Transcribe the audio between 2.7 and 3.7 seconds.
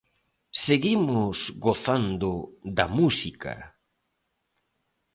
da música.